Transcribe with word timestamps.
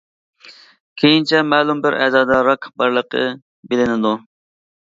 كېيىنچە 1.01 1.43
مەلۇم 1.51 1.83
بىر 1.83 1.97
ئەزادا 2.05 2.41
راك 2.49 2.67
بارلىقى 2.83 3.23
بىلىنىدۇ. 3.75 4.17